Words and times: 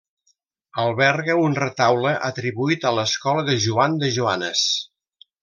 Alberga 0.83 1.35
un 1.41 1.57
retaule 1.59 2.13
atribuït 2.29 2.89
a 2.91 2.95
l'escola 3.01 3.45
de 3.51 3.59
Joan 3.67 4.01
de 4.05 4.11
Joanes. 4.19 4.67